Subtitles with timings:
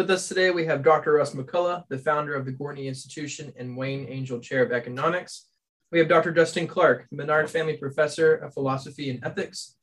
[0.00, 1.12] With us today, we have Dr.
[1.12, 5.48] Russ McCullough, the founder of the Gwartney Institution and Wayne Angell Chair of Economics.
[5.92, 6.32] We have Dr.
[6.32, 9.76] Justin Clark, the Menard Family Professor of Philosophy and Ethics.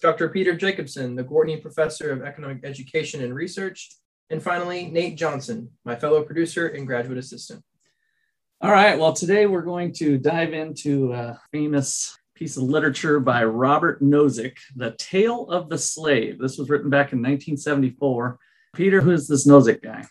[0.00, 0.30] Dr.
[0.30, 3.90] Peter Jacobson, the Gwartney Professor of Economic Education and Research.
[4.30, 7.62] And finally, Nate Johnson, my fellow producer and graduate assistant.
[8.62, 13.44] All right, well, today we're going to dive into a famous piece of literature by
[13.44, 16.40] Robert Nozick, The Tale of the Slave.
[16.40, 18.40] This was written back in 1974.
[18.74, 20.04] Peter, who's this Nozick guy?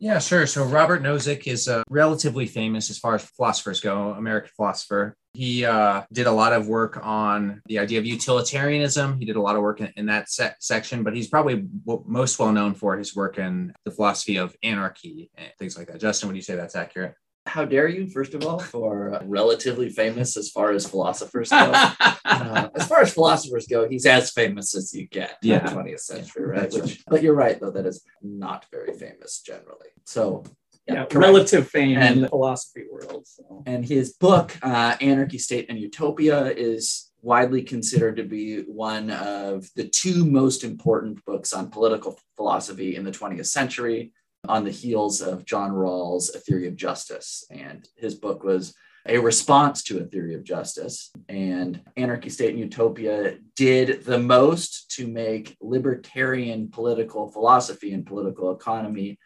[0.00, 0.46] Yeah, sure.
[0.46, 5.16] So Robert Nozick is uh, relatively famous as far as philosophers go, American philosopher.
[5.34, 9.18] He uh, did a lot of work on the idea of utilitarianism.
[9.18, 11.64] He did a lot of work in, in that se- section, but he's probably
[12.06, 16.00] most well known for his work in the philosophy of anarchy and things like that.
[16.00, 17.14] Justin, would you say that's accurate?
[17.46, 21.56] How dare you, first of all, for relatively famous as far as philosophers go.
[22.24, 25.58] uh, as far as philosophers go, he's as famous as you get yeah.
[25.58, 26.72] in the 20th century, right?
[26.72, 29.88] Which, but you're right, though, that is not very famous generally.
[30.04, 30.44] So,
[30.88, 33.26] yeah, yeah relative fame and, in the philosophy world.
[33.26, 33.62] So.
[33.66, 39.66] And his book, uh, Anarchy, State, and Utopia, is widely considered to be one of
[39.76, 44.12] the two most important books on political philosophy in the 20th century
[44.48, 47.44] on the heels of John Rawls' A Theory of Justice.
[47.50, 48.74] And his book was
[49.06, 51.10] a response to a theory of justice.
[51.28, 58.50] And Anarchy, State, and Utopia did the most to make libertarian political philosophy and political
[58.50, 59.18] economy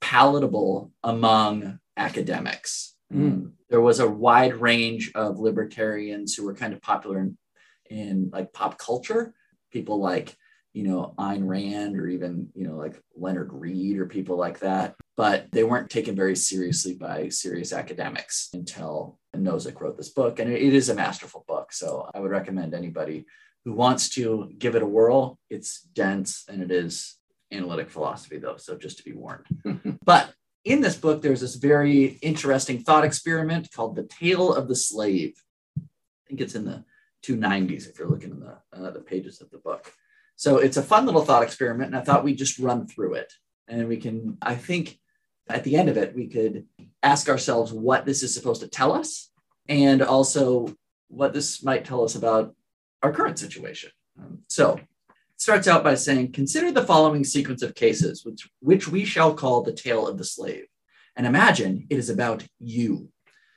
[0.00, 2.94] palatable among academics.
[3.12, 3.52] Mm.
[3.68, 7.38] There was a wide range of libertarians who were kind of popular in,
[7.90, 9.34] in like pop culture,
[9.70, 10.34] people like
[10.76, 14.94] you know, Ayn Rand or even, you know, like Leonard Read or people like that.
[15.16, 20.38] But they weren't taken very seriously by serious academics until Nozick wrote this book.
[20.38, 21.72] And it is a masterful book.
[21.72, 23.24] So I would recommend anybody
[23.64, 25.38] who wants to give it a whirl.
[25.48, 27.16] It's dense and it is
[27.50, 28.58] analytic philosophy, though.
[28.58, 29.46] So just to be warned.
[30.04, 30.34] but
[30.66, 35.42] in this book, there's this very interesting thought experiment called The Tale of the Slave.
[35.78, 36.84] I think it's in the
[37.24, 39.90] 290s if you're looking in the, uh, the pages of the book.
[40.36, 41.88] So it's a fun little thought experiment.
[41.88, 43.32] And I thought we'd just run through it.
[43.68, 44.98] And we can, I think
[45.48, 46.66] at the end of it, we could
[47.02, 49.30] ask ourselves what this is supposed to tell us
[49.68, 50.74] and also
[51.08, 52.54] what this might tell us about
[53.02, 53.90] our current situation.
[54.18, 54.84] Um, so it
[55.36, 59.62] starts out by saying, consider the following sequence of cases, which, which we shall call
[59.62, 60.66] the tale of the slave.
[61.16, 63.08] And imagine it is about you.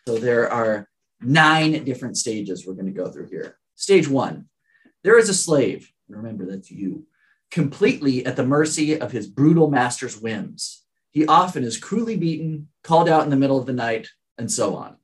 [0.07, 0.88] So there are
[1.22, 3.57] nine different stages we're going to go through here.
[3.75, 4.45] Stage one
[5.03, 7.05] there is a slave remember that's you,
[7.51, 10.83] completely at the mercy of his brutal master's whims.
[11.11, 14.75] He often is cruelly beaten, called out in the middle of the night, and so
[14.75, 14.97] on.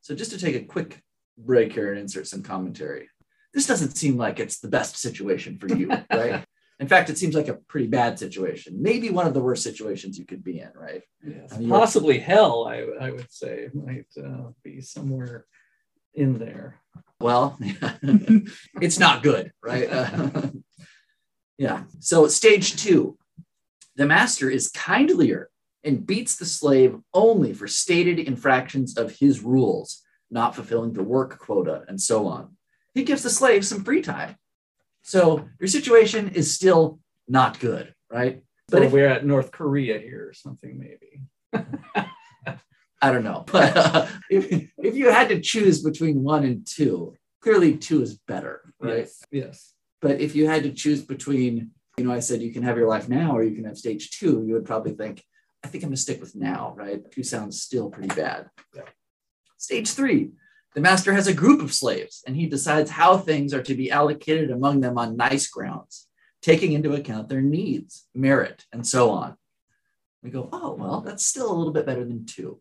[0.00, 1.02] So, just to take a quick
[1.36, 3.08] break here and insert some commentary,
[3.52, 6.44] this doesn't seem like it's the best situation for you, right?
[6.80, 8.82] In fact, it seems like a pretty bad situation.
[8.82, 11.02] Maybe one of the worst situations you could be in, right?
[11.22, 15.46] Yes, I mean, possibly hell, I, I would say, might uh, be somewhere
[16.14, 16.80] in there.
[17.20, 17.56] Well,
[18.80, 19.88] it's not good, right?
[19.90, 20.48] Uh,
[21.58, 21.84] yeah.
[22.00, 23.16] So, stage two
[23.94, 25.50] the master is kindlier
[25.84, 31.38] and beats the slave only for stated infractions of his rules, not fulfilling the work
[31.38, 32.56] quota, and so on.
[32.94, 34.36] He gives the slave some free time.
[35.02, 38.42] So, your situation is still not good, right?
[38.68, 41.22] But if, we're at North Korea here or something, maybe.
[43.02, 43.44] I don't know.
[43.52, 48.16] But uh, if, if you had to choose between one and two, clearly two is
[48.16, 48.98] better, right?
[48.98, 49.24] Yes.
[49.32, 49.74] yes.
[50.00, 52.88] But if you had to choose between, you know, I said you can have your
[52.88, 55.22] life now or you can have stage two, you would probably think,
[55.64, 57.02] I think I'm going to stick with now, right?
[57.10, 58.48] Two sounds still pretty bad.
[58.74, 58.82] Yeah.
[59.58, 60.30] Stage three,
[60.74, 63.90] the master has a group of slaves and he decides how things are to be
[63.90, 66.06] allocated among them on nice grounds,
[66.40, 69.36] taking into account their needs, merit, and so on.
[70.22, 72.60] We go, oh, well, that's still a little bit better than two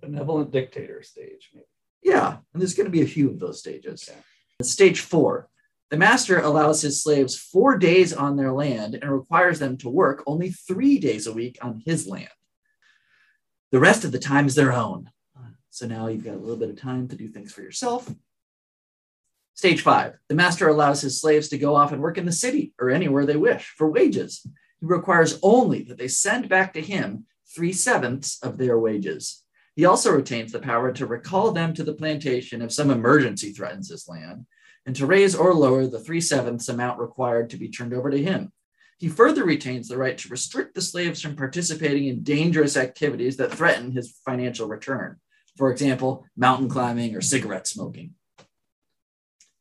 [0.00, 1.66] benevolent dictator stage, maybe.
[2.02, 4.08] Yeah, and there's going to be a few of those stages.
[4.08, 4.18] Okay.
[4.62, 5.50] Stage four
[5.90, 10.22] the master allows his slaves four days on their land and requires them to work
[10.24, 12.30] only three days a week on his land.
[13.72, 15.10] The rest of the time is their own.
[15.70, 18.12] So now you've got a little bit of time to do things for yourself.
[19.54, 22.72] Stage five the master allows his slaves to go off and work in the city
[22.78, 24.46] or anywhere they wish for wages.
[24.80, 29.42] He requires only that they send back to him three sevenths of their wages.
[29.80, 33.88] He also retains the power to recall them to the plantation if some emergency threatens
[33.88, 34.44] his land,
[34.84, 38.22] and to raise or lower the three sevenths amount required to be turned over to
[38.22, 38.52] him.
[38.98, 43.52] He further retains the right to restrict the slaves from participating in dangerous activities that
[43.52, 45.16] threaten his financial return.
[45.56, 48.16] For example, mountain climbing or cigarette smoking.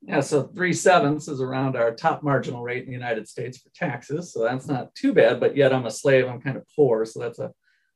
[0.02, 3.70] Yeah, so three sevenths is around our top marginal rate in the United States for
[3.74, 4.34] taxes.
[4.34, 7.06] So that's not too bad, but yet I'm a slave, I'm kind of poor.
[7.06, 7.54] So that's a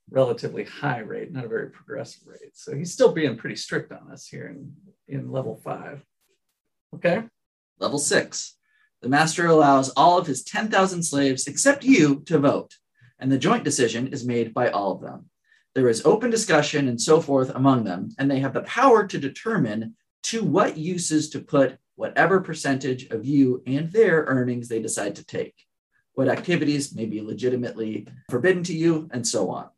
[0.09, 2.51] relatively high rate, not a very progressive rate.
[2.55, 4.73] So he's still being pretty strict on us here in,
[5.07, 6.03] in level five.
[6.95, 7.23] Okay.
[7.79, 8.55] Level six,
[9.01, 12.75] the master allows all of his 10,000 slaves except you to vote,
[13.19, 15.29] and the joint decision is made by all of them.
[15.75, 19.17] There is open discussion and so forth among them, and they have the power to
[19.17, 25.15] determine to what uses to put whatever percentage of you and their earnings they decide
[25.15, 25.55] to take,
[26.13, 29.69] what activities may be legitimately forbidden to you, and so on.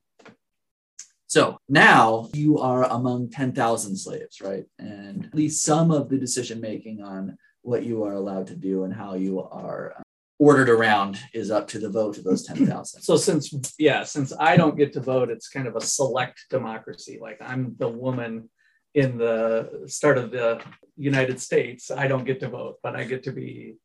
[1.35, 4.63] So now you are among 10,000 slaves, right?
[4.79, 8.85] And at least some of the decision making on what you are allowed to do
[8.85, 10.03] and how you are uh,
[10.39, 13.01] ordered around is up to the vote of those 10,000.
[13.01, 17.19] So since yeah, since I don't get to vote, it's kind of a select democracy.
[17.21, 18.49] Like I'm the woman
[18.93, 20.61] in the start of the
[20.95, 23.75] United States, I don't get to vote, but I get to be,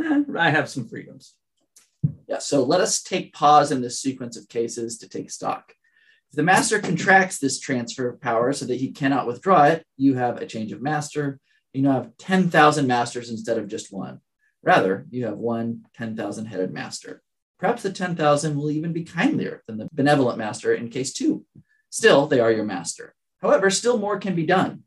[0.00, 1.34] eh, I have some freedoms.
[2.28, 5.74] Yeah, so let us take pause in this sequence of cases to take stock.
[6.30, 10.14] If the master contracts this transfer of power so that he cannot withdraw it, you
[10.14, 11.40] have a change of master.
[11.72, 14.20] You now have 10,000 masters instead of just one.
[14.62, 17.20] Rather, you have one 10,000 headed master.
[17.58, 21.44] Perhaps the 10,000 will even be kindlier than the benevolent master in case two.
[21.90, 23.16] Still, they are your master.
[23.42, 24.84] However, still more can be done.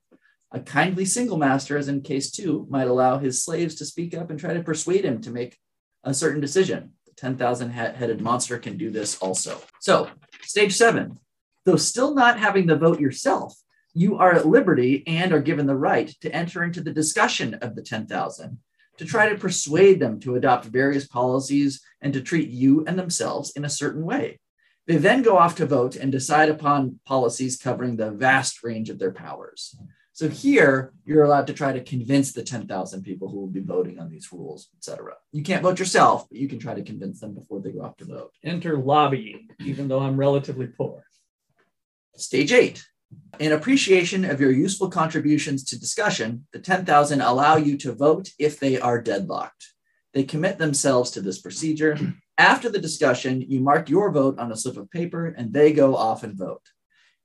[0.51, 4.30] A kindly single master, as in case two, might allow his slaves to speak up
[4.30, 5.57] and try to persuade him to make
[6.06, 6.94] a certain decision.
[7.06, 9.60] The 10,000 headed monster can do this also.
[9.81, 10.10] So,
[10.44, 11.19] stage seven,
[11.65, 13.56] though still not having the vote yourself,
[13.94, 17.75] you are at liberty and are given the right to enter into the discussion of
[17.75, 18.57] the 10,000
[18.98, 23.51] to try to persuade them to adopt various policies and to treat you and themselves
[23.56, 24.39] in a certain way.
[24.86, 29.00] They then go off to vote and decide upon policies covering the vast range of
[29.00, 29.75] their powers.
[30.12, 33.98] So here, you're allowed to try to convince the 10,000 people who will be voting
[34.00, 35.15] on these rules, etc.
[35.31, 37.98] You can't vote yourself, but you can try to convince them before they go off
[37.98, 38.31] to vote.
[38.44, 41.04] Enter lobbying, even though I'm relatively poor.
[42.15, 42.86] Stage eight.
[43.39, 48.60] In appreciation of your useful contributions to discussion, the 10,000 allow you to vote if
[48.60, 49.74] they are deadlocked.
[50.13, 51.98] They commit themselves to this procedure
[52.38, 55.95] after the discussion, you mark your vote on a slip of paper and they go
[55.95, 56.62] off and vote.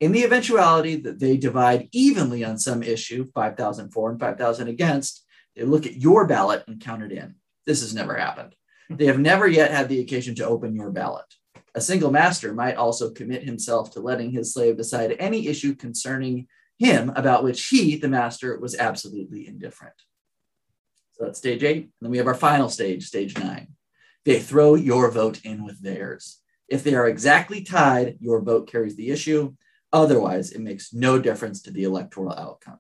[0.00, 5.25] In the eventuality that they divide evenly on some issue, 5,000 for and 5,000 against,
[5.56, 7.37] they look at your ballot and count it in.
[7.67, 8.55] This has never happened.
[8.90, 11.26] They have never yet had the occasion to open your ballot.
[11.75, 16.49] A single master might also commit himself to letting his slave decide any issue concerning
[16.79, 19.94] him about which he, the master, was absolutely indifferent.
[21.12, 21.82] So that's stage eight.
[21.82, 23.69] And then we have our final stage, stage nine.
[24.25, 26.41] They throw your vote in with theirs.
[26.69, 29.55] If they are exactly tied, your vote carries the issue.
[29.93, 32.79] Otherwise, it makes no difference to the electoral outcome.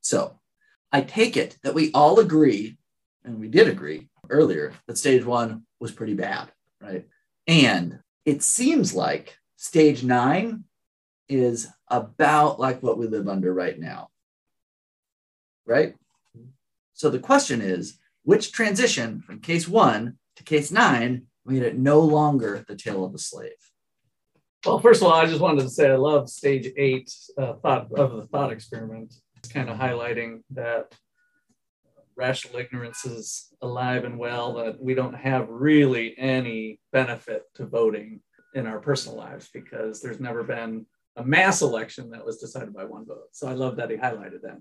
[0.00, 0.40] So
[0.92, 2.76] I take it that we all agree,
[3.24, 6.50] and we did agree earlier, that stage one was pretty bad,
[6.80, 7.06] right?
[7.46, 10.64] And it seems like stage nine
[11.28, 14.08] is about like what we live under right now,
[15.64, 15.94] right?
[16.94, 22.00] So the question is which transition from case one to case nine made it no
[22.00, 23.52] longer the tale of the slave.
[24.64, 27.92] Well, first of all, I just wanted to say I love stage eight uh, thought
[27.92, 29.14] of the thought experiment.
[29.36, 30.92] It's kind of highlighting that
[32.16, 38.20] rational ignorance is alive and well, that we don't have really any benefit to voting
[38.54, 42.84] in our personal lives because there's never been a mass election that was decided by
[42.84, 43.28] one vote.
[43.32, 44.60] So I love that he highlighted that.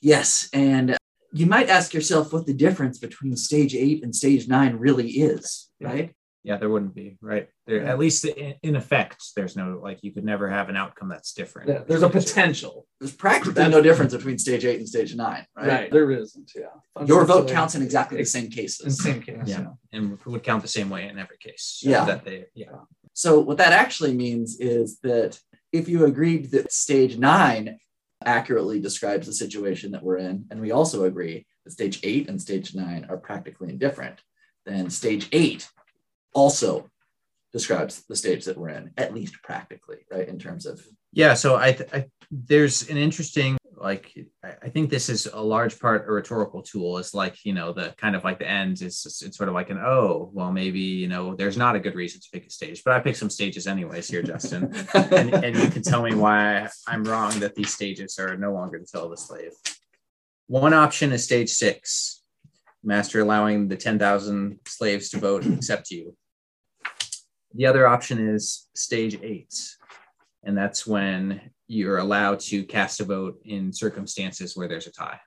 [0.00, 0.48] Yes.
[0.52, 0.96] And
[1.32, 5.70] you might ask yourself what the difference between stage eight and stage nine really is,
[5.80, 6.14] right?
[6.42, 7.48] Yeah, there wouldn't be, right?
[7.66, 11.08] There, at least in, in effect, there's no like you could never have an outcome
[11.08, 11.68] that's different.
[11.68, 12.86] Yeah, there's a potential.
[12.98, 15.68] There's practically no difference between stage eight and stage nine, right?
[15.68, 16.52] Right, there isn't.
[16.56, 18.96] Yeah, Your vote counts in exactly the same in cases.
[18.96, 19.36] the same case.
[19.44, 21.78] Yeah, and would count the same way in every case.
[21.82, 22.04] So Yeah.
[22.06, 22.72] that they, yeah,
[23.12, 25.38] So what that actually means is that
[25.72, 27.78] if you agreed that stage nine
[28.24, 32.40] accurately describes the situation that we're in, and we also agree that stage eight and
[32.40, 34.20] stage nine are practically indifferent,
[34.64, 35.68] then stage eight
[36.34, 36.90] also
[37.52, 40.28] describes the stage that we're in, at least practically, right?
[40.28, 40.80] In terms of
[41.12, 41.34] yeah.
[41.34, 46.06] So I, th- I there's an interesting like I think this is a large part
[46.06, 46.98] a rhetorical tool.
[46.98, 49.54] It's like you know the kind of like the end is it's, it's sort of
[49.54, 52.50] like an oh well maybe you know there's not a good reason to pick a
[52.50, 56.14] stage, but I picked some stages anyways here, Justin, and, and you can tell me
[56.14, 59.52] why I'm wrong that these stages are no longer the tale of the slave.
[60.46, 62.19] One option is stage six,
[62.82, 66.16] master allowing the ten thousand slaves to vote except you.
[67.54, 69.54] The other option is stage eight,
[70.44, 75.20] and that's when you're allowed to cast a vote in circumstances where there's a tie.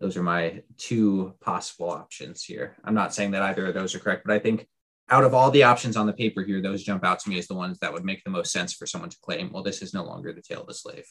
[0.00, 2.76] Those are my two possible options here.
[2.84, 4.68] I'm not saying that either of those are correct, but I think
[5.10, 7.48] out of all the options on the paper here, those jump out to me as
[7.48, 9.92] the ones that would make the most sense for someone to claim, well, this is
[9.92, 11.04] no longer the tale of the slave.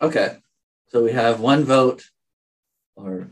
[0.00, 0.36] Okay.
[0.88, 2.04] So we have one vote,
[2.96, 3.30] or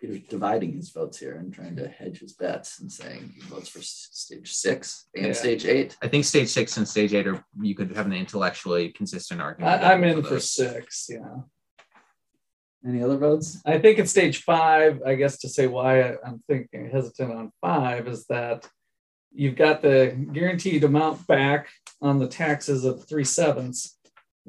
[0.00, 3.68] Peter's dividing his votes here and trying to hedge his bets and saying he votes
[3.68, 5.32] for stage six and Yeah.
[5.32, 5.96] stage eight.
[6.02, 9.82] I think stage six and stage eight are you could have an intellectually consistent argument.
[9.82, 11.06] I, I'm in for six.
[11.10, 11.42] Yeah.
[12.86, 13.60] Any other votes?
[13.66, 17.52] I think at stage five, I guess to say why I- I'm thinking hesitant on
[17.60, 18.66] five is that
[19.32, 21.68] you've got the guaranteed amount back
[22.00, 23.98] on the taxes of three sevenths,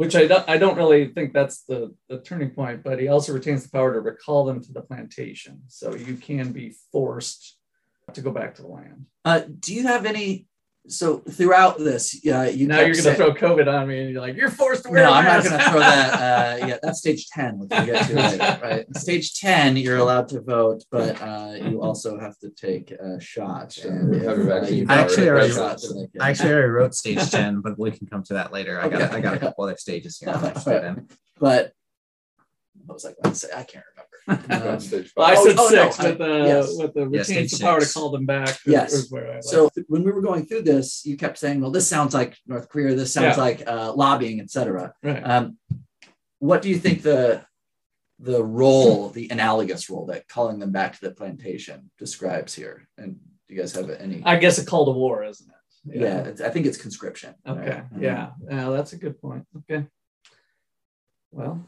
[0.01, 3.33] which I don't, I don't really think that's the, the turning point, but he also
[3.33, 5.61] retains the power to recall them to the plantation.
[5.67, 7.55] So you can be forced
[8.11, 9.05] to go back to the land.
[9.23, 10.47] Uh, do you have any?
[10.87, 14.19] So throughout this, yeah, you now you're going to throw COVID on me and you're
[14.19, 16.13] like, you're forced to wear No, a I'm not going to throw that.
[16.63, 18.95] Uh, yeah, that's stage 10, which we'll get to later, right?
[18.97, 23.77] Stage 10, you're allowed to vote, but uh, you also have to take a shot.
[23.77, 26.95] And if, uh, vaccine you I don't actually already- shot, then I actually already wrote
[26.95, 28.81] stage 10, but we can come to that later.
[28.81, 29.15] I got Okay.
[29.17, 30.29] I got a couple other stages here.
[30.29, 31.07] I'm interested in.
[31.39, 31.73] but
[32.85, 33.49] what was I going to say?
[33.51, 33.90] I can't remember.
[34.27, 35.43] Um, Stage Well, I five.
[35.43, 36.77] said Oh, oh, no, six I- with the yes.
[36.77, 37.93] with the Yeah, retains stage the power to six.
[37.93, 38.49] call them back.
[38.49, 38.93] is- Yes.
[38.93, 39.43] is where I like.
[39.43, 42.69] So when we were going through this, you kept saying, "Well, this sounds like North
[42.69, 42.95] Korea.
[42.95, 43.43] This sounds Yeah.
[43.43, 45.23] like uh, lobbying, etc." right.
[45.25, 45.57] Um,
[46.39, 47.43] what do you think the
[48.19, 52.87] the role, the analogous role that calling them back to the plantation describes here?
[52.99, 53.15] And
[53.47, 54.21] do you guys have any?
[54.23, 55.99] I guess a call to war, isn't it?
[55.99, 57.33] yeah, it's, I think it's conscription.
[57.47, 57.69] Okay.
[57.71, 57.83] right?
[57.99, 58.31] Yeah.
[58.47, 58.69] Yeah.
[58.69, 59.47] That's a good point.
[59.57, 59.87] Okay.
[61.31, 61.65] Well,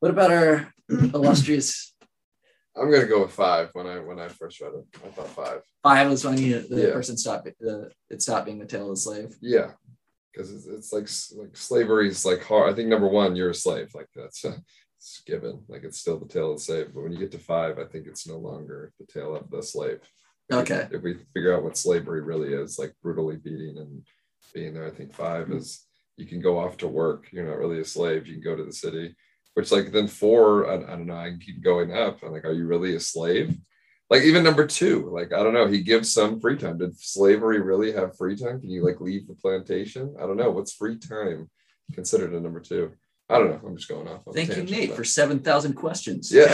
[0.00, 0.71] What about our
[1.14, 1.94] illustrious
[2.76, 4.84] I'm gonna go with five when I when I first read it.
[5.04, 5.60] I thought five.
[5.82, 6.92] five was when you, the Yeah.
[6.92, 9.36] person stopped the it stopped being the tale of the slave.
[9.42, 9.72] Yeah,
[10.32, 11.08] because it's, it's like
[11.38, 12.72] like slavery is like hard.
[12.72, 13.90] I think number one, you're a slave.
[13.94, 14.56] Like that's uh,
[14.96, 15.60] it's given.
[15.68, 16.92] Like it's still the tale of the slave.
[16.94, 19.62] But when you get to five, I think it's no longer the tale of the
[19.62, 20.00] slave.
[20.48, 20.88] If we- Okay.
[20.90, 24.02] If we figure out what slavery really is, like brutally beating and
[24.54, 25.86] being there, I think five is
[26.16, 27.28] you can go off to work.
[27.32, 28.26] You're not really a slave.
[28.26, 29.14] You can go to the city.
[29.54, 31.16] Which like then four, I, I don't know.
[31.16, 32.22] I can keep going up.
[32.22, 33.56] I'm like, are you really a slave?
[34.08, 35.66] Like even number two, like I don't know.
[35.66, 36.78] He gives some free time.
[36.78, 38.60] Did slavery really have free time?
[38.60, 40.14] Can you like leave the plantation?
[40.18, 40.50] I don't know.
[40.50, 41.50] What's free time
[41.94, 42.92] considered a number two?
[43.30, 43.60] I don't know.
[43.66, 44.26] I'm just going off.
[44.26, 46.30] on Thank you, Nate, but- for seven thousand questions.
[46.30, 46.44] Yeah.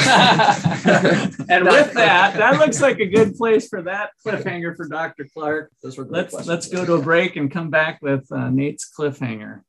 [1.48, 5.26] and with that, that looks like a good place for that cliffhanger for Dr.
[5.34, 5.72] Clark.
[5.82, 6.48] Those were great Let's questions.
[6.48, 9.62] let's go to a break and come back with uh, Nate's cliffhanger.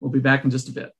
[0.00, 0.92] We'll be back in just a bit.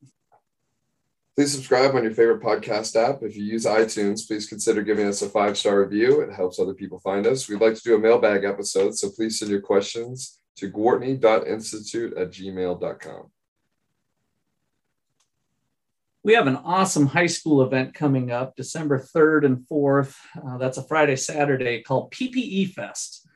[1.37, 3.23] Please subscribe on your favorite podcast app.
[3.23, 6.23] If you use iTunes, please consider giving us a five star review.
[6.23, 7.47] It helps other people find us.
[7.47, 12.31] We'd like to do a mailbag episode, so please send your questions to gwartney.institute at
[12.31, 13.31] gmail.com.
[16.25, 20.17] We have an awesome high school event coming up December 3rd and 4th.
[20.43, 23.29] Uh, that's a Friday, Saturday called PPE Fest,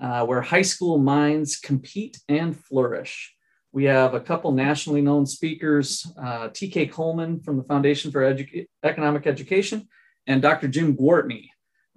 [0.00, 3.34] uh, where high school minds compete and flourish.
[3.72, 8.66] We have a couple nationally known speakers uh, TK Coleman from the Foundation for Edu-
[8.82, 9.88] Economic Education
[10.26, 10.68] and Dr.
[10.68, 11.48] Jim Gwartney,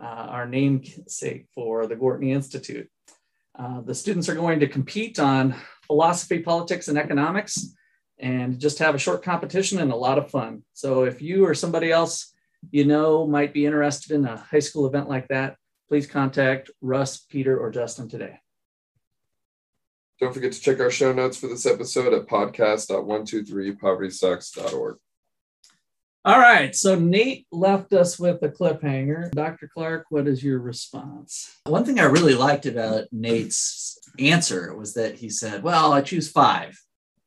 [0.02, 2.90] uh, our namesake for the Gwartney Institute.
[3.58, 7.74] Uh, the students are going to compete on philosophy, politics, and economics
[8.20, 10.64] and just have a short competition and a lot of fun.
[10.74, 12.34] So if you or somebody else
[12.70, 15.58] you know might be interested in a high school event like that,
[15.90, 18.40] please contact Russ, Peter, or Justin today.
[20.22, 24.98] Don't forget to check our show notes for this episode at podcast.123povertysucks.org.
[26.24, 26.76] All right.
[26.76, 29.32] So Nate left us with a cliffhanger.
[29.32, 29.68] Dr.
[29.74, 31.58] Clark, what is your response?
[31.66, 36.30] One thing I really liked about Nate's answer was that he said, "Well, I choose
[36.30, 36.80] five,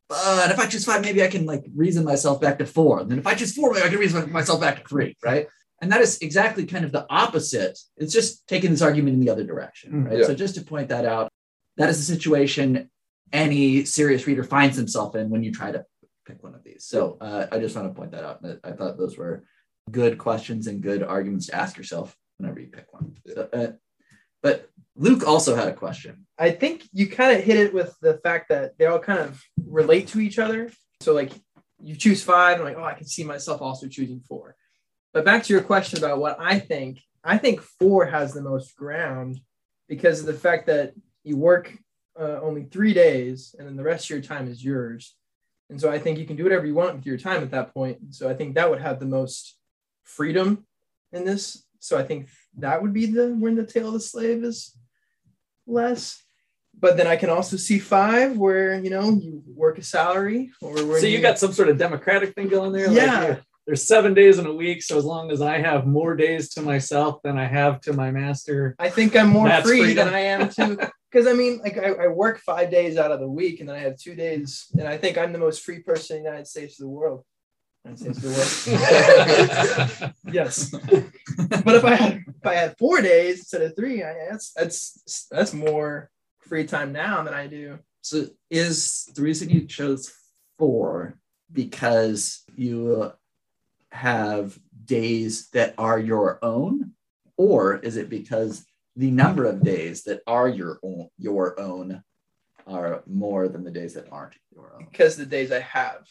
[0.08, 3.00] but if I choose five, maybe I can like reason myself back to four.
[3.00, 5.48] And then if I choose four, maybe I can reason myself back to three, right?"
[5.82, 7.76] And that is exactly kind of the opposite.
[7.96, 10.04] It's just taking this argument in the other direction, mm-hmm.
[10.04, 10.18] right?
[10.20, 10.26] Yeah.
[10.26, 11.32] So just to point that out,
[11.76, 12.90] that is a situation
[13.32, 15.84] any serious reader finds himself in when you try to
[16.24, 16.84] pick one of these.
[16.84, 18.44] So uh, I just want to point that out.
[18.62, 19.44] I thought those were
[19.90, 23.16] good questions and good arguments to ask yourself whenever you pick one.
[23.26, 23.72] So, uh,
[24.42, 26.26] but Luke also had a question.
[26.38, 29.42] I think you kind of hit it with the fact that they all kind of
[29.66, 30.70] relate to each other.
[31.00, 31.32] So like
[31.82, 32.58] you choose five.
[32.58, 34.56] I'm like, oh, I can see myself also choosing four.
[35.12, 38.76] But back to your question about what I think, I think four has the most
[38.76, 39.40] ground
[39.88, 41.76] because of the fact that you work
[42.18, 45.16] uh, only three days and then the rest of your time is yours.
[45.70, 47.74] And so I think you can do whatever you want with your time at that
[47.74, 48.14] point.
[48.14, 49.58] So I think that would have the most
[50.04, 50.66] freedom
[51.12, 51.64] in this.
[51.80, 52.28] So I think
[52.58, 54.76] that would be the when the tale of the slave is
[55.66, 56.22] less.
[56.78, 60.74] But then I can also see five where you know you work a salary or
[60.86, 62.90] where So you got some sort of democratic thing going there?
[62.90, 63.20] Yeah.
[63.20, 66.50] Like, there's seven days in a week, so as long as I have more days
[66.50, 68.76] to myself than I have to my master.
[68.78, 70.04] I think I'm more free freedom.
[70.04, 73.21] than I am to because I mean like I, I work five days out of
[73.21, 75.78] the week and then I have two days and I think I'm the most free
[75.78, 77.25] person in the United States of the world.
[77.85, 80.14] United States of the world.
[80.33, 80.71] yes.
[80.71, 85.26] But if I had if I had four days instead of three, I, that's that's
[85.30, 87.78] that's more free time now than I do.
[88.00, 90.12] So is the reason you chose
[90.59, 91.16] four
[91.52, 93.12] because you
[93.92, 96.90] have days that are your own,
[97.37, 102.02] or is it because the number of days that are your own your own
[102.66, 104.86] are more than the days that aren't your own?
[104.90, 106.06] Because the days I have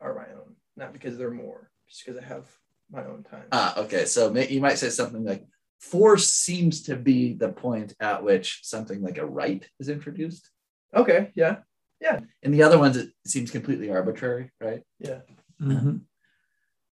[0.00, 2.46] are my own, not because they're more, just because I have
[2.90, 3.44] my own time.
[3.52, 4.04] Ah, okay.
[4.06, 5.44] So may, you might say something like
[5.80, 10.48] four seems to be the point at which something like a right is introduced.
[10.94, 11.56] okay, yeah,
[12.00, 12.20] Yeah.
[12.42, 14.82] And the other ones, it seems completely arbitrary, right?
[14.98, 15.20] yeah.
[15.60, 16.02] Mhm.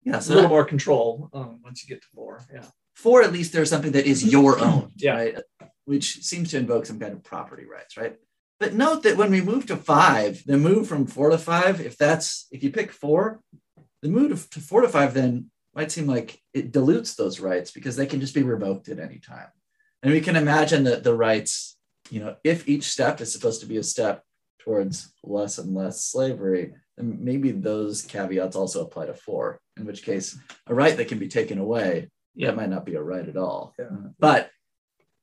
[0.02, 0.16] Yeah.
[0.16, 2.44] It's So a little more control um, once you get to four.
[2.52, 2.66] Yeah.
[2.98, 5.14] Four, at least there's something that is your own, Yeah.
[5.14, 5.38] right?
[5.84, 8.16] Which seems to invoke some kind of property rights, right?
[8.60, 11.96] But note that when we move to five, the move from four to five, if
[11.96, 13.40] that's if you pick four,
[14.02, 17.94] the move to four to five then might seem like it dilutes those rights because
[17.94, 19.46] they can just be revoked at any time.
[20.02, 21.76] And we can imagine that the rights,
[22.10, 24.24] you know, if each step is supposed to be a step
[24.58, 30.02] towards less and less slavery, then maybe those caveats also apply to four, in which
[30.02, 30.36] case
[30.66, 32.50] a right that can be taken away Yeah.
[32.50, 33.74] it might not be a right at all.
[33.78, 33.86] Yeah.
[33.86, 34.50] Uh, but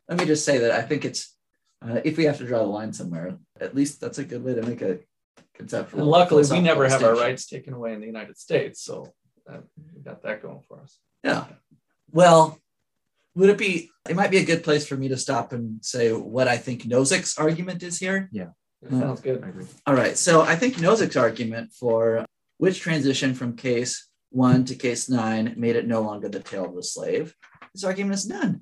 [0.07, 1.35] let me just say that I think it's
[1.81, 4.55] uh, if we have to draw the line somewhere, at least that's a good way
[4.55, 4.99] to make a
[5.53, 6.01] conceptual.
[6.01, 9.13] And luckily, we never have our rights taken away in the United States, so
[9.47, 10.99] that, we got that going for us.
[11.23, 11.45] Yeah.
[12.11, 12.59] Well,
[13.35, 13.89] would it be?
[14.09, 16.83] It might be a good place for me to stop and say what I think
[16.83, 18.29] Nozick's argument is here.
[18.81, 19.43] That sounds good.
[19.43, 19.65] I agree.
[19.85, 20.17] All right.
[20.17, 22.25] So I think Nozick's argument for
[22.57, 26.75] which transition from case one to case nine made it no longer the tale of
[26.75, 27.33] the slave.
[27.73, 28.61] His argument is none.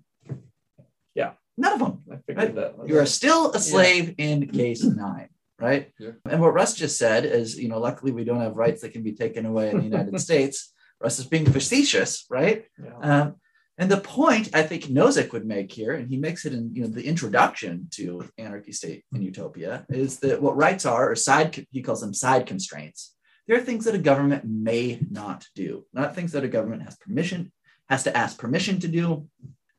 [1.16, 1.32] Yeah.
[1.58, 2.04] None of them.
[2.12, 2.76] I figured that.
[2.86, 5.92] You are still a slave in case nine, right?
[6.00, 6.12] Yeah.
[6.30, 9.04] And what Russ just said is, you know, luckily we don't have rights that can
[9.04, 10.74] be taken away in the United States.
[11.02, 12.66] Russ is being facetious, right?
[12.82, 12.98] Yeah.
[13.02, 13.36] Um,
[13.80, 16.84] and the point I think Nozick would make here, and he makes it in you
[16.84, 21.66] know the introduction to Anarchy State and Utopia, is that what rights are, or side
[21.72, 23.16] he calls them side constraints.
[23.48, 27.52] They're things that a government may not do, not things that a government has permission
[27.90, 29.28] has to ask permission to do.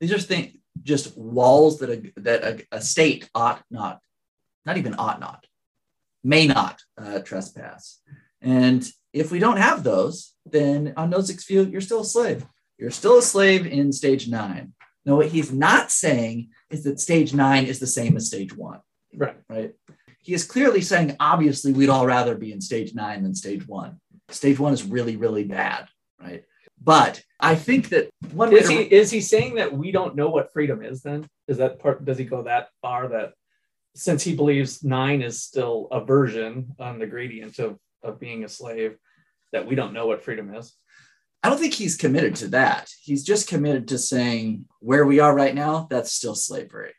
[0.01, 4.01] These are things, just walls that a that a, a state ought not,
[4.67, 5.47] not even ought not,
[6.23, 8.01] may not uh, trespass.
[8.43, 12.45] And if we don't have those, then on Nozick's view, you're still a slave.
[12.79, 14.75] You're still a slave in stage nine.
[15.07, 18.81] Now, what he's not saying is that stage nine is the same as stage one,
[19.15, 19.37] Right.
[19.49, 19.73] right?
[20.25, 24.01] He is clearly saying, obviously, we'd all rather be in stage nine than stage one.
[24.31, 25.87] Stage one is really, really bad,
[26.19, 26.45] right?
[26.83, 30.31] But I think that one Is to- he is he saying that we don't know
[30.31, 31.03] what freedom is?
[31.03, 32.07] Then is that part?
[32.07, 33.35] Does he go that far that
[33.95, 38.49] since he believes nine is still a version on the gradient of of being a
[38.49, 38.97] slave,
[39.53, 40.75] that we don't know what freedom is?
[41.43, 42.89] I don't think he's committed to that.
[43.03, 46.95] He's just committed to saying where we are right now, that's still slavery.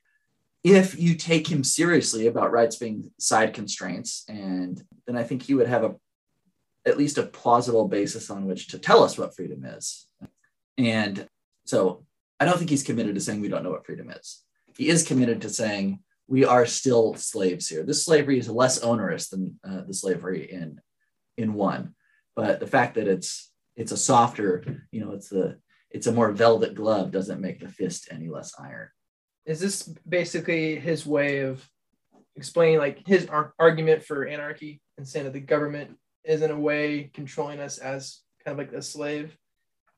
[0.66, 5.54] If you take him seriously about rights being side constraints, and then I think he
[5.54, 5.94] would have a
[6.88, 10.08] at least a plausible basis on which to tell us what freedom is.
[10.80, 11.28] And
[11.66, 12.04] so
[12.40, 14.44] I don't think he's committed to saying we don't know what freedom is.
[14.76, 17.84] He is committed to saying we are still slaves here.
[17.84, 20.82] This slavery is less onerous than uh, the slavery in
[21.38, 21.94] in one,
[22.36, 25.60] but the fact that it's it's a softer, you know, it's the
[25.92, 28.90] it's a more velvet glove doesn't make the fist any less iron.
[29.46, 31.68] Is this basically his way of
[32.36, 36.60] explaining like his ar- argument for anarchy and saying that the government is in a
[36.60, 39.38] way controlling us as kind of like a slave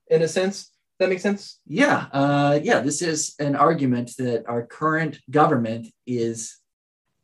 [0.08, 0.64] in a sense?
[0.98, 1.60] Does that make sense?
[1.66, 2.80] Yeah, uh, yeah.
[2.80, 6.58] This is an argument that our current government is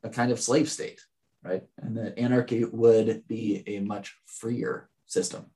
[0.04, 1.00] a kind of slave state,
[1.42, 1.64] right?
[1.78, 5.46] And that anarchy would be a much freer system.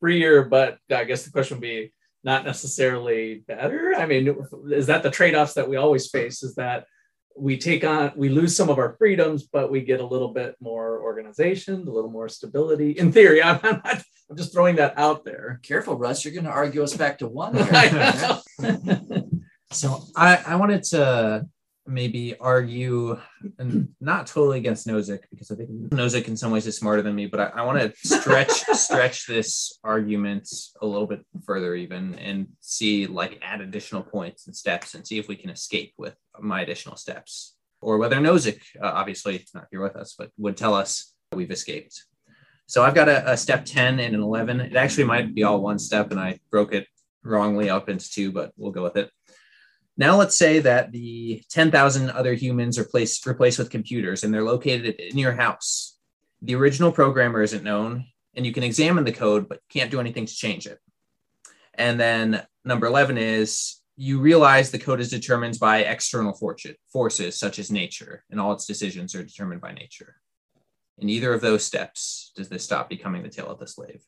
[0.00, 1.92] Freer, but I guess the question would be
[2.24, 3.94] not necessarily better.
[3.96, 4.36] I mean,
[4.70, 6.42] is that the trade-offs that we always face?
[6.42, 6.86] Is that
[7.36, 10.54] we take on we lose some of our freedoms, but we get a little bit
[10.60, 12.92] more organization, a little more stability.
[12.92, 15.60] In theory, I'm, I'm not I'm just throwing that out there.
[15.62, 16.24] Careful, Russ.
[16.24, 17.54] You're going to argue us back to one.
[19.74, 21.46] So I, I wanted to
[21.86, 23.18] maybe argue
[23.58, 27.14] and not totally against Nozick because I think Nozick in some ways is smarter than
[27.14, 30.48] me, but I, I want to stretch stretch this argument
[30.80, 35.18] a little bit further even and see like add additional points and steps and see
[35.18, 39.82] if we can escape with my additional steps or whether Nozick, uh, obviously not here
[39.82, 42.04] with us, but would tell us we've escaped.
[42.66, 44.60] So I've got a, a step 10 and an 11.
[44.60, 46.86] It actually might be all one step and I broke it
[47.22, 49.10] wrongly up into two, but we'll go with it.
[49.96, 54.42] Now let's say that the 10,000 other humans are placed, replaced with computers and they're
[54.42, 55.96] located in your house.
[56.42, 60.26] The original programmer isn't known and you can examine the code, but can't do anything
[60.26, 60.80] to change it.
[61.74, 66.36] And then number 11 is you realize the code is determined by external
[66.92, 70.16] forces such as nature and all its decisions are determined by nature.
[70.98, 74.02] In either of those steps, does this stop becoming the tale of the slave?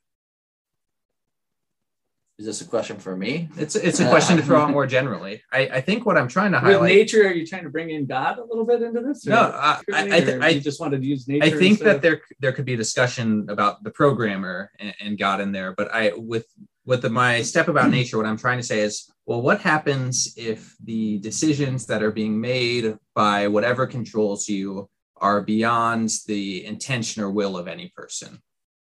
[2.39, 3.49] Is this a question for me?
[3.57, 5.43] It's it's a question to throw out more generally.
[5.51, 6.81] I, I think what I'm trying to highlight.
[6.83, 9.25] With nature, are you trying to bring in God a little bit into this?
[9.25, 11.47] No, I, I, th- I, just wanted to use nature.
[11.47, 15.41] I think that there there could be a discussion about the programmer and, and God
[15.41, 16.47] in there, but I with
[16.85, 20.35] with the, my step about nature, what I'm trying to say is, well, what happens
[20.37, 27.23] if the decisions that are being made by whatever controls you are beyond the intention
[27.23, 28.43] or will of any person?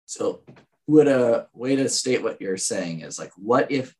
[0.05, 0.43] So
[0.87, 3.95] would a way to state what you're saying is like, what if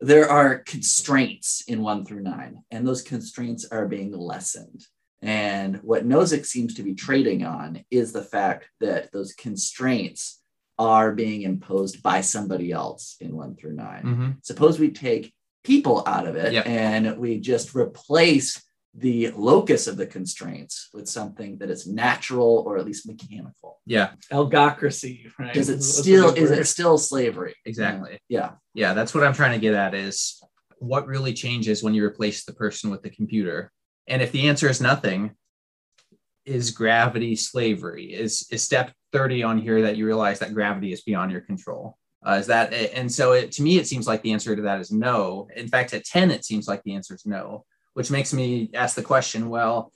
[0.00, 4.84] there are constraints in one through nine, and those constraints are being lessened?
[5.22, 10.40] And what Nozick seems to be trading on is the fact that those constraints
[10.78, 14.30] are being imposed by somebody else in one through 9 mm-hmm.
[14.42, 15.32] Suppose we take
[15.64, 16.66] people out of it yep.
[16.66, 18.62] and we just replace
[18.98, 23.78] the locus of the constraints with something that is natural or at least mechanical.
[23.84, 24.12] Yeah.
[24.32, 25.54] Algocracy, right?
[25.54, 27.54] Is it still is it still slavery?
[27.66, 28.18] Exactly.
[28.28, 28.52] Yeah.
[28.74, 30.42] Yeah, that's what I'm trying to get at is
[30.78, 33.70] what really changes when you replace the person with the computer.
[34.08, 35.32] And if the answer is nothing,
[36.46, 38.14] is gravity slavery?
[38.14, 41.98] Is is step 30 on here that you realize that gravity is beyond your control?
[42.26, 44.80] Uh, is that and so it, to me it seems like the answer to that
[44.80, 45.48] is no.
[45.54, 48.94] In fact, at 10 it seems like the answer is no which makes me ask
[48.94, 49.90] the question well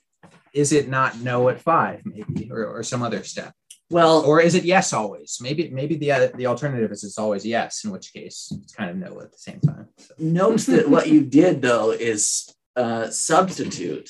[0.53, 3.53] is it not no at five maybe or, or some other step
[3.91, 7.83] well or is it yes always maybe maybe the the alternative is it's always yes
[7.85, 10.15] in which case it's kind of no at the same time so.
[10.17, 14.09] note that what you did though is uh, substitute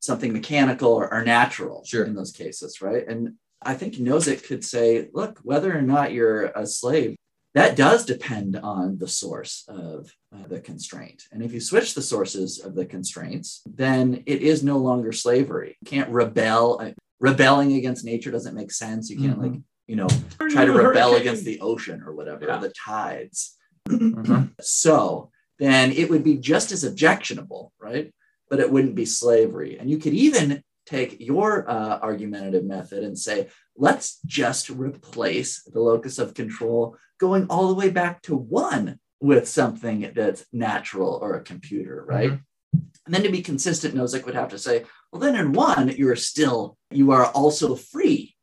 [0.00, 2.04] something mechanical or, or natural sure.
[2.04, 6.46] in those cases right and i think Nozick could say look whether or not you're
[6.46, 7.17] a slave
[7.54, 11.24] that does depend on the source of uh, the constraint.
[11.32, 15.76] And if you switch the sources of the constraints, then it is no longer slavery.
[15.80, 16.78] You can't rebel.
[16.80, 19.10] Uh, rebelling against nature doesn't make sense.
[19.10, 19.52] You can't, mm-hmm.
[19.54, 20.08] like, you know,
[20.50, 22.58] try to rebel against the ocean or whatever, yeah.
[22.58, 23.56] the tides.
[23.88, 24.44] Mm-hmm.
[24.60, 28.12] So then it would be just as objectionable, right?
[28.50, 29.78] But it wouldn't be slavery.
[29.78, 35.80] And you could even take your uh, argumentative method and say, let's just replace the
[35.80, 41.34] locus of control going all the way back to one with something that's natural or
[41.34, 42.32] a computer, right?
[42.32, 42.78] Mm-hmm.
[43.06, 46.16] And then to be consistent, Nozick would have to say, well, then in one, you're
[46.16, 48.36] still, you are also free,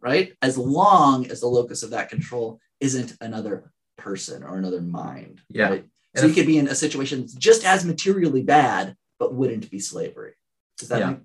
[0.00, 0.32] right?
[0.40, 5.42] As long as the locus of that control isn't another person or another mind.
[5.50, 5.68] Yeah.
[5.68, 5.84] Right?
[6.16, 10.32] So you could be in a situation just as materially bad, but wouldn't be slavery.
[10.78, 11.10] Does that yeah.
[11.10, 11.18] make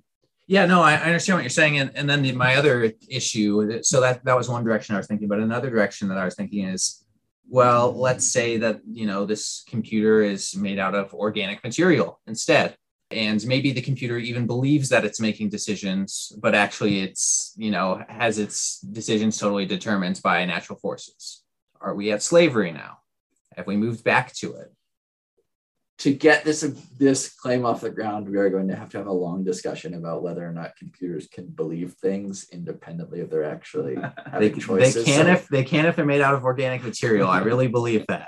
[0.47, 1.79] yeah, no, I, I understand what you're saying.
[1.79, 5.07] And, and then the, my other issue, so that, that was one direction I was
[5.07, 7.05] thinking, but another direction that I was thinking is,
[7.49, 12.75] well, let's say that, you know, this computer is made out of organic material instead.
[13.11, 18.03] And maybe the computer even believes that it's making decisions, but actually it's, you know,
[18.09, 21.43] has its decisions totally determined by natural forces.
[21.79, 22.99] Are we at slavery now?
[23.55, 24.73] Have we moved back to it?
[26.03, 29.07] To get this this claim off the ground, we are going to have to have
[29.07, 33.95] a long discussion about whether or not computers can believe things independently of their actually
[34.29, 35.05] having they, choices.
[35.05, 37.29] They can so, if they can if they're made out of organic material.
[37.29, 38.27] I really believe that.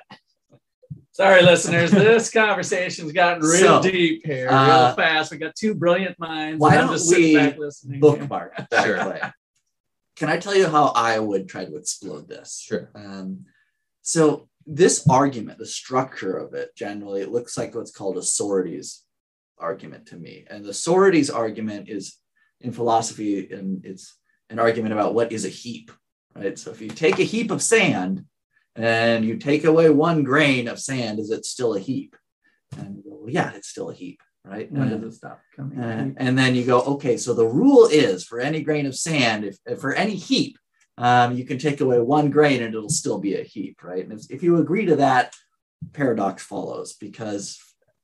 [1.11, 1.91] Sorry, listeners.
[1.91, 5.31] This conversation's gotten real so, deep here, real uh, fast.
[5.31, 6.61] We got two brilliant minds.
[6.61, 9.33] Why don't we bookmark that sure.
[10.15, 12.63] Can I tell you how I would try to explode this?
[12.65, 12.89] Sure.
[12.95, 13.47] Um,
[14.01, 19.05] so this argument, the structure of it, generally, it looks like what's called a Sorites
[19.57, 20.45] argument to me.
[20.49, 22.17] And the Sorites argument is
[22.61, 24.17] in philosophy, and it's
[24.49, 25.91] an argument about what is a heap,
[26.35, 26.57] right?
[26.57, 28.25] So if you take a heap of sand
[28.75, 32.15] and you take away one grain of sand, is it still a heap?
[32.77, 34.71] And well, yeah, it's still a heap, right?
[34.71, 35.79] When does it stop coming?
[35.79, 39.45] Uh, and then you go, okay, so the rule is for any grain of sand,
[39.45, 40.57] if for any heap,
[40.97, 44.07] um, you can take away one grain and it'll still be a heap, right?
[44.07, 45.33] And if, you agree to that,
[45.93, 47.59] paradox follows because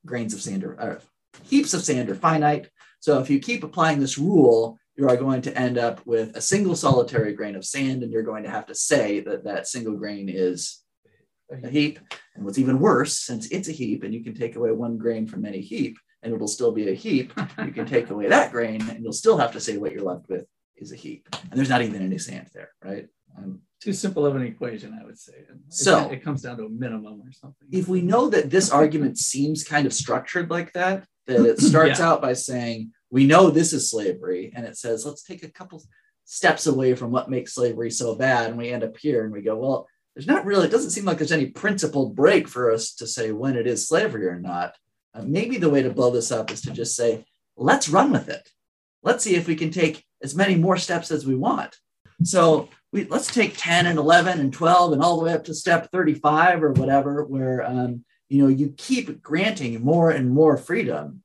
[0.06, 1.00] grains of sand are, uh,
[1.44, 2.70] heaps of sand are finite.
[3.00, 6.42] So if you keep applying this rule, you are going to end up with a
[6.42, 9.96] single solitary grain of sand, and you're going to have to say that that single
[9.96, 10.84] grain is
[11.52, 12.00] a heap.
[12.36, 15.28] And what's even worse, since it's a heap and you can take away one grain
[15.28, 17.34] from any heap and it'll still be a heap,
[17.66, 20.30] you can take away that grain and you'll still have to say what you're left
[20.30, 20.46] with
[20.82, 21.28] is a heap.
[21.50, 23.08] And there's not even any sand there, right?
[23.38, 25.34] Um, Too simple of an equation, I would say.
[25.34, 27.68] It- So- it comes down to a minimum or something.
[27.72, 32.00] if we know that this argument seems kind of structured like that, that it starts
[32.00, 35.84] out by saying, we know this is slavery, and it says, let's take a couple
[36.26, 39.42] steps away from what makes slavery so bad, and we end up here and we
[39.42, 42.94] go, well, there's not really, it doesn't seem like there's any principled break for us
[42.96, 44.76] to say when it is slavery or not.
[45.14, 47.26] Uh, maybe the way to blow this up is to just say,
[47.58, 48.50] let's run with it.
[49.04, 51.76] Let's see if we can take as many more steps as we want.
[52.24, 55.54] So we let's take 10 and 11 and 12 and all the way up to
[55.54, 61.24] step 35 or whatever, where um, you know you keep granting more and more freedom,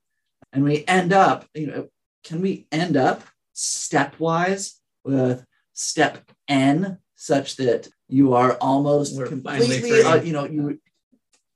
[0.53, 1.87] and we end up, you know,
[2.23, 3.23] can we end up
[3.55, 10.79] stepwise with step n such that you are almost We're completely, uh, you know, you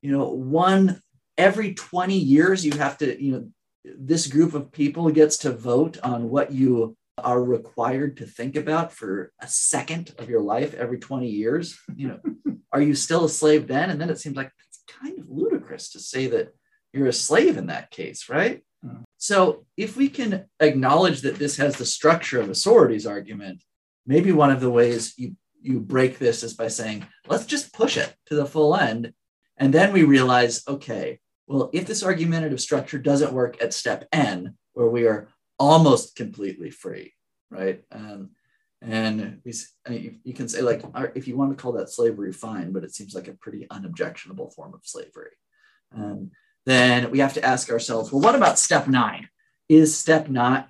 [0.02, 1.00] you know, one
[1.38, 3.48] every 20 years you have to, you know,
[3.84, 8.92] this group of people gets to vote on what you are required to think about
[8.92, 12.20] for a second of your life every 20 years you know
[12.72, 13.90] are you still a slave then?
[13.90, 16.54] And then it seems like it's kind of ludicrous to say that
[16.92, 18.62] you're a slave in that case right?
[18.82, 19.02] Hmm.
[19.16, 23.62] so if we can acknowledge that this has the structure of a Sorites argument
[24.06, 27.96] maybe one of the ways you you break this is by saying let's just push
[27.96, 29.12] it to the full end.
[29.56, 34.56] And then we realize okay well if this argumentative structure doesn't work at step n
[34.72, 35.28] where we are
[35.62, 37.14] almost completely free,
[37.48, 37.84] right?
[37.92, 38.30] Um,
[38.82, 39.40] and
[39.90, 40.82] mean, you, can say like,
[41.14, 44.50] if you want to call that slavery, fine, but it seems like a pretty unobjectionable
[44.50, 45.30] form of slavery.
[45.96, 46.32] Um,
[46.66, 49.28] then we have to ask ourselves, well, what about step nine?
[49.68, 50.68] Is step not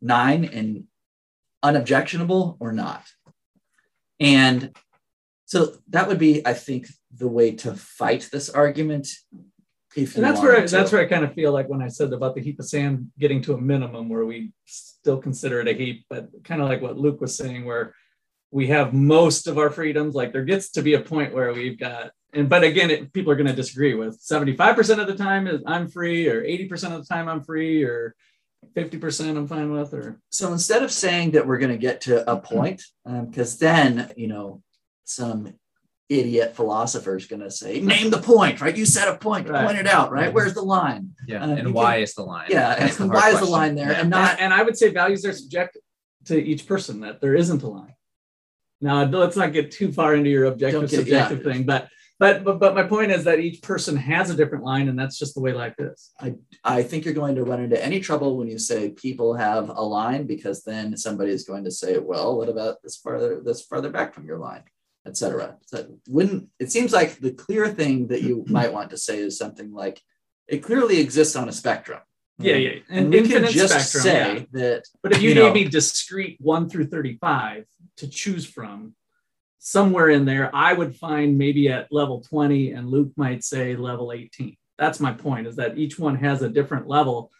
[0.00, 0.84] nine and
[1.62, 3.04] unobjectionable or not?
[4.18, 4.74] And
[5.44, 9.08] so that would be, I think, the way to fight this argument.
[9.96, 10.70] If And that's where I, to.
[10.70, 13.10] that's where I kind of feel like when I said about the heap of sand
[13.18, 16.80] getting to a minimum where we still consider it a heap, but kind of like
[16.80, 17.94] what Luke was saying, where
[18.50, 20.14] we have most of our freedoms.
[20.14, 23.32] Like there gets to be a point where we've got, and but again, it, people
[23.32, 27.06] are going to disagree with 75% of the time is I'm free, or 80% of
[27.06, 28.14] the time I'm free, or
[28.76, 32.30] 50% I'm fine with, or so instead of saying that we're going to get to
[32.30, 32.54] a mm-hmm.
[32.54, 34.62] point, um, because then you know
[35.04, 35.54] some
[36.08, 38.76] idiot philosopher is going to say, "Name the point, right?
[38.76, 39.64] You set a point, Right.
[39.64, 40.32] point it out, right?
[40.32, 41.10] Where's the line?
[41.26, 41.42] Yeah.
[41.44, 42.48] Uh, and can- why is the line?
[42.50, 43.92] Yeah, and why is the line there?
[43.92, 44.00] Yeah.
[44.00, 45.82] And not and, and I would say values are subjective
[46.26, 47.94] to each person, that there isn't a line.
[48.80, 51.52] Now, let's not get too far into your objective get- subjective yeah.
[51.52, 51.88] thing, but,
[52.18, 55.18] but but but my point is that each person has a different line, and that's
[55.18, 56.10] just the way life is.
[56.20, 59.68] I, I think you're going to run into any trouble when you say people have
[59.70, 63.62] a line, because then somebody is going to say, "Well, what about this farther this
[63.62, 64.62] farther back from your line?"
[65.06, 65.56] Etc.
[65.66, 69.38] So wouldn't it seems like the clear thing that you might want to say is
[69.38, 70.00] something like,
[70.48, 72.00] "It clearly exists on a spectrum."
[72.38, 74.02] Yeah, yeah, And and we can just spectrum.
[74.02, 74.44] say yeah.
[74.52, 77.66] that But if you, you gave know- me discrete one through thirty-five
[77.98, 78.94] to choose from,
[79.58, 84.12] somewhere in there, I would find maybe at level twenty, and Luke might say level
[84.12, 84.56] eighteen.
[84.78, 87.30] That's my point: is that each one has a different level,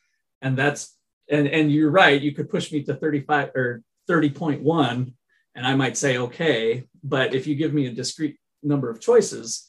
[0.42, 0.96] and that's
[1.29, 2.20] and and you're right.
[2.20, 5.14] You could push me to thirty-five or thirty point one,
[5.54, 6.84] and I might say okay.
[7.04, 9.68] But if you give me a discrete number of choices,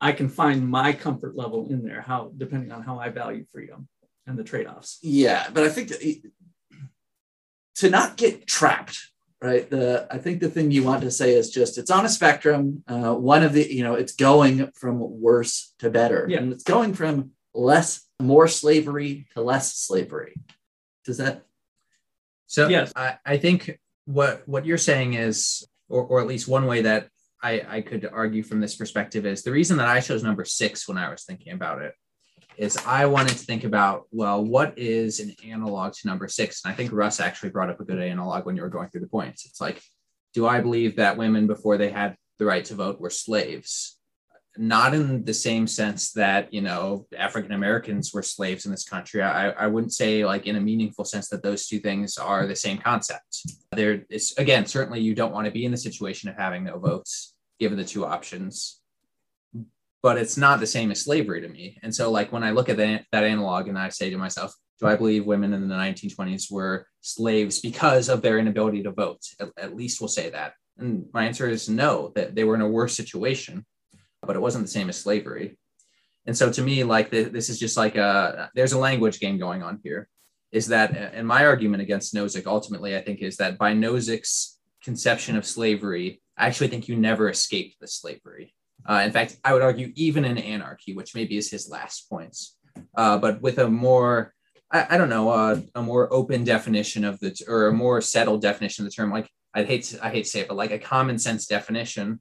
[0.00, 2.00] I can find my comfort level in there.
[2.02, 3.88] How depending on how I value freedom
[4.26, 4.98] and the trade-offs.
[5.02, 6.22] Yeah, but I think it-
[7.76, 8.98] to not get trapped,
[9.40, 9.68] right?
[9.70, 12.82] The I think the thing you want to say is just it's on a spectrum.
[12.88, 16.38] Uh, one of the you know it's going from worse to better, Yeah.
[16.38, 20.34] and it's going from less more slavery to less slavery.
[21.04, 21.44] Does that?
[22.46, 22.92] So Yes.
[22.96, 27.08] I, I think what what you're saying is, or, or at least one way that
[27.42, 30.88] I, I could argue from this perspective is the reason that I chose number six
[30.88, 31.92] when I was thinking about it
[32.56, 36.64] is I wanted to think about, well, what is an analog to number six?
[36.64, 39.02] And I think Russ actually brought up a good analog when you were going through
[39.02, 39.44] the points.
[39.44, 39.80] It's like,
[40.32, 43.97] do I believe that women before they had the right to vote were slaves?
[44.58, 49.22] Not in the same sense that, you know, African Americans were slaves in this country.
[49.22, 52.56] I, I wouldn't say like in a meaningful sense that those two things are the
[52.56, 53.42] same concept.
[53.72, 56.78] There is again, certainly you don't want to be in the situation of having no
[56.78, 58.80] votes given the two options
[60.02, 61.78] but it's not the same as slavery to me.
[61.82, 64.54] And so, like when I look at that, that analog and I say to myself,
[64.80, 69.20] do I believe women in the 1920s were slaves because of their inability to vote?
[69.40, 70.54] At, at least we'll say that.
[70.78, 73.66] And my answer is no, that they were in a worse situation,
[74.28, 75.56] but it wasn't the same as slavery.
[76.26, 79.38] And so to me, like the, this is just like a there's a language game
[79.38, 80.08] going on here.
[80.52, 85.34] Is that and my argument against Nozick ultimately, I think, is that by Nozick's conception
[85.36, 88.54] of slavery, I actually think you never escaped the slavery.
[88.88, 92.56] Uh, in fact, I would argue even in anarchy, which maybe is his last points,
[92.96, 94.34] uh, but with a more
[94.70, 98.42] I, I don't know uh, a more open definition of the or a more settled
[98.42, 99.10] definition of the term.
[99.10, 102.20] Like I hate to, I hate to say it, but like a common sense definition.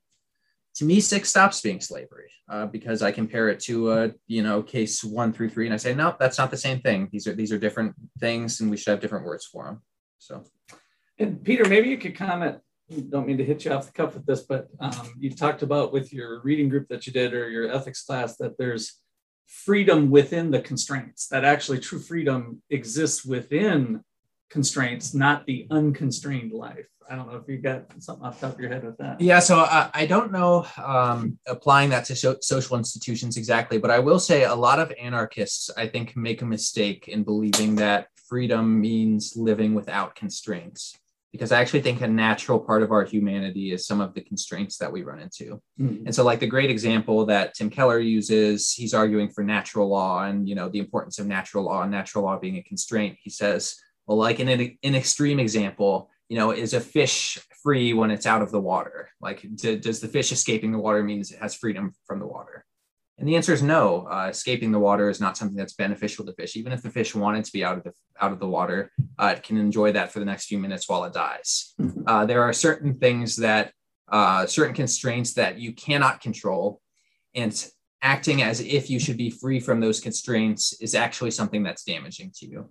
[0.77, 4.61] To me, six stops being slavery uh, because I compare it to uh, you know
[4.61, 7.09] case one through three, and I say no, that's not the same thing.
[7.11, 9.81] These are these are different things, and we should have different words for them.
[10.19, 10.43] So,
[11.17, 12.57] and Peter, maybe you could comment
[13.09, 15.91] don't mean to hit you off the cuff with this, but um, you talked about
[15.91, 19.01] with your reading group that you did or your ethics class that there's
[19.45, 24.01] freedom within the constraints, that actually true freedom exists within
[24.49, 26.87] constraints, not the unconstrained life.
[27.09, 29.21] I don't know if you got something off the top of your head with that.
[29.21, 33.91] Yeah, so I, I don't know um, applying that to so, social institutions exactly, but
[33.91, 38.07] I will say a lot of anarchists, I think, make a mistake in believing that
[38.27, 40.97] freedom means living without constraints
[41.31, 44.77] because I actually think a natural part of our humanity is some of the constraints
[44.77, 45.61] that we run into.
[45.79, 46.07] Mm-hmm.
[46.07, 50.23] And so like the great example that Tim Keller uses, he's arguing for natural law
[50.23, 53.17] and you know the importance of natural law and natural law being a constraint.
[53.21, 53.75] He says,
[54.07, 58.25] well, like in an, an extreme example, you know, is a fish free when it's
[58.25, 59.09] out of the water?
[59.21, 62.65] Like, do, does the fish escaping the water means it has freedom from the water?
[63.19, 64.07] And the answer is no.
[64.09, 66.55] Uh, escaping the water is not something that's beneficial to fish.
[66.55, 67.91] Even if the fish wanted to be out of the
[68.21, 71.03] out of the water, uh, it can enjoy that for the next few minutes while
[71.03, 71.73] it dies.
[71.81, 72.03] Mm-hmm.
[72.05, 73.73] Uh, there are certain things that
[74.09, 76.79] uh, certain constraints that you cannot control,
[77.33, 77.67] and
[78.03, 82.31] acting as if you should be free from those constraints is actually something that's damaging
[82.35, 82.69] to you.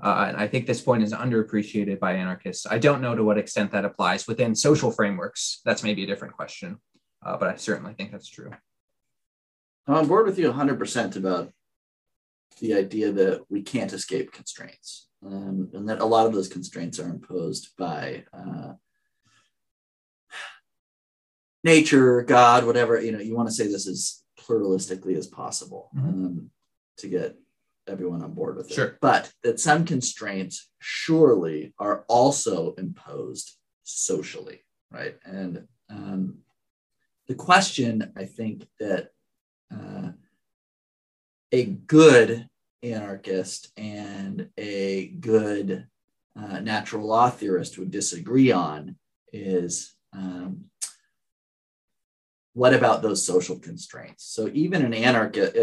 [0.00, 2.66] Uh, and I think this point is underappreciated by anarchists.
[2.66, 5.60] I don't know to what extent that applies within social frameworks.
[5.64, 6.78] That's maybe a different question,
[7.24, 8.50] uh, but I certainly think that's true.
[9.86, 11.52] I'm on board with you 100% about
[12.60, 16.98] the idea that we can't escape constraints um, and that a lot of those constraints
[16.98, 18.72] are imposed by uh,
[21.64, 23.00] nature, God, whatever.
[23.00, 26.08] You know, you want to say this as pluralistically as possible mm-hmm.
[26.08, 26.50] um,
[26.98, 27.36] to get
[27.88, 28.74] everyone on board with it.
[28.74, 28.98] Sure.
[29.00, 35.16] But that some constraints surely are also imposed socially, right?
[35.24, 36.38] And um,
[37.26, 39.10] the question I think that
[39.72, 40.10] uh,
[41.52, 42.48] a good
[42.82, 45.86] anarchist and a good
[46.36, 48.96] uh, natural law theorist would disagree on
[49.32, 50.64] is um,
[52.54, 54.24] what about those social constraints?
[54.24, 55.56] So even an anarchist,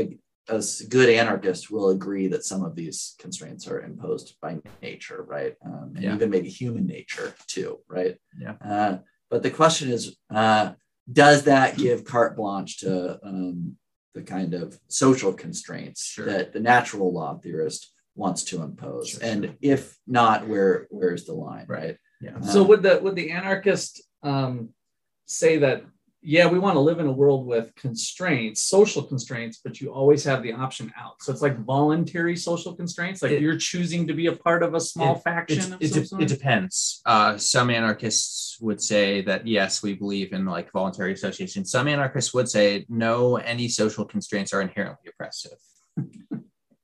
[0.48, 5.24] a, a, good anarchist will agree that some of these constraints are imposed by nature,
[5.28, 5.56] right?
[5.66, 6.16] Um, and yeah.
[6.16, 8.18] even maybe human nature too, right?
[8.40, 8.56] Yeah.
[8.64, 8.98] Uh,
[9.30, 10.74] but the question is, uh,
[11.12, 13.78] does that give carte blanche to um,
[14.16, 16.26] the kind of social constraints sure.
[16.26, 19.56] that the natural law theorist wants to impose sure, and sure.
[19.62, 24.70] if not where where's the line right yeah so would the would the anarchist um,
[25.26, 25.84] say that
[26.26, 30.24] yeah, we want to live in a world with constraints, social constraints, but you always
[30.24, 31.22] have the option out.
[31.22, 34.74] So it's like voluntary social constraints, like it, you're choosing to be a part of
[34.74, 35.78] a small it, faction.
[35.80, 37.02] It, it, it, depends.
[37.06, 41.64] Uh, some anarchists would say that yes, we believe in like voluntary association.
[41.64, 45.60] Some anarchists would say no, any social constraints are inherently oppressive.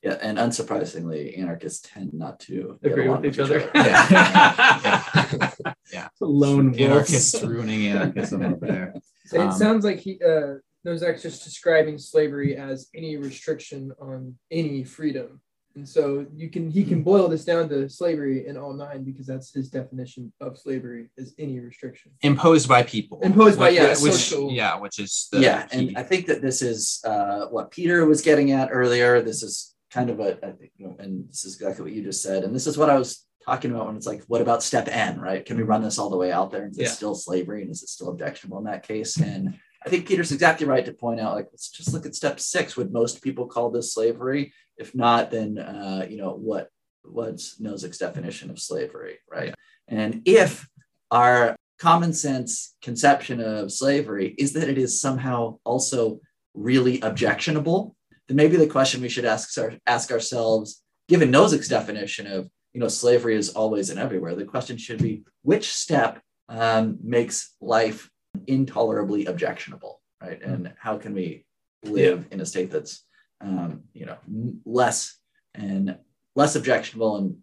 [0.01, 3.69] Yeah, and unsurprisingly, anarchists tend not to agree with each other.
[3.69, 3.71] other.
[3.75, 5.51] yeah.
[5.63, 5.73] yeah.
[5.93, 6.07] yeah.
[6.19, 8.93] Lone anarchists ruining anarchism over there.
[9.27, 14.35] So it um, sounds like he uh, Nozick's just describing slavery as any restriction on
[14.49, 15.39] any freedom.
[15.75, 19.25] And so you can he can boil this down to slavery in all nine because
[19.25, 23.21] that's his definition of slavery is any restriction imposed by people.
[23.21, 24.51] Imposed by yeah, which, social.
[24.51, 25.77] yeah, which is yeah, key.
[25.89, 29.21] and I think that this is uh, what Peter was getting at earlier.
[29.21, 32.23] This is kind of a, think, you know, and this is exactly what you just
[32.23, 34.87] said, and this is what I was talking about when it's like, what about step
[34.87, 35.43] N, right?
[35.45, 36.67] Can we run this all the way out there?
[36.67, 39.17] Is it still slavery and is it still objectionable in that case?
[39.17, 42.39] And I think Peter's exactly right to point out, like, let's just look at step
[42.39, 42.77] six.
[42.77, 44.53] Would most people call this slavery?
[44.77, 46.69] If not, then, uh, you know, what
[47.03, 49.55] what's Nozick's definition of slavery, right?
[49.87, 50.67] And if
[51.09, 56.19] our common sense conception of slavery is that it is somehow also
[56.53, 57.95] really objectionable,
[58.31, 62.87] then maybe the question we should ask, ask ourselves, given Nozick's definition of you know,
[62.87, 64.35] slavery is always and everywhere.
[64.35, 68.09] The question should be which step um, makes life
[68.47, 70.41] intolerably objectionable, right?
[70.41, 70.53] Hmm.
[70.53, 71.45] And how can we
[71.83, 73.05] live in a state that's,
[73.41, 74.17] um, you know,
[74.65, 75.17] less
[75.53, 75.97] and
[76.35, 77.37] less objectionable and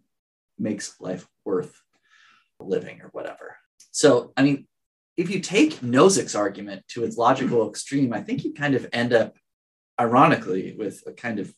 [0.57, 1.79] makes life worth
[2.59, 3.57] living or whatever.
[3.91, 4.67] So, I mean,
[5.15, 9.13] if you take Nozick's argument to its logical extreme, I think you kind of end
[9.13, 9.37] up,
[9.99, 11.53] ironically, with a kind of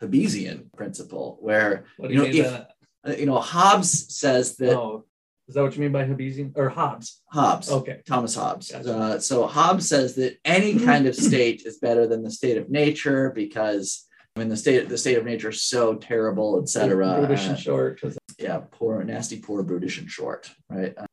[0.00, 2.70] Hobbesian principle where What you know if that?
[3.06, 5.04] uh, you know Hobbes says that Oh,
[5.48, 7.20] is that what you mean by Hobbesian or Hobbes?
[7.32, 8.00] Hobbes Okay.
[8.06, 8.70] Thomas Hobbes.
[8.72, 8.96] Gotcha.
[8.96, 12.70] Uh, so Hobbes says that any kind of state is better than the state of
[12.70, 17.18] nature because I mean the state the state of nature is so terrible, etc.
[17.18, 18.00] Brutish and short.
[18.38, 20.94] yeah, poor, nasty, poor, brutish, and short, right?
[20.96, 21.06] Uh,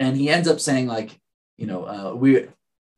[0.00, 1.18] and he ends up saying like,
[1.58, 2.46] you know, uh, we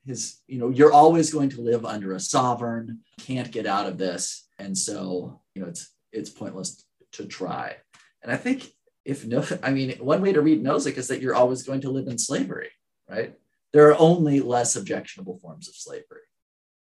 [0.06, 3.98] his, you know, you're always going to live under a sovereign, can't get out of
[3.98, 7.76] this, and so you know it's it's pointless to try.
[8.22, 8.70] And I think
[9.04, 11.90] if no, I mean, one way to read Nozick is that you're always going to
[11.90, 12.70] live in slavery,
[13.08, 13.34] right?
[13.72, 16.22] There are only less objectionable forms of slavery.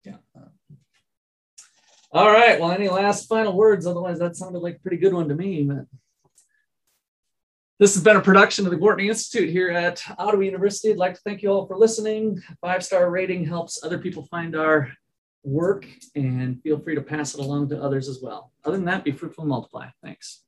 [0.03, 0.17] Yeah.
[2.11, 2.59] All right.
[2.59, 3.86] Well, any last final words?
[3.86, 5.63] Otherwise, that sounded like a pretty good one to me.
[5.63, 5.86] But
[7.80, 10.91] this has been a production of the Gwartney Institute here at Ottawa University.
[10.91, 12.41] I'd like to thank you all for listening.
[12.61, 14.91] Five star rating helps other people find our
[15.43, 18.51] work, and feel free to pass it along to others as well.
[18.63, 19.89] Other than that, be fruitful and multiply.
[20.01, 20.41] Thanks.